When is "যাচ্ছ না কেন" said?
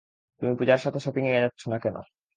1.43-1.95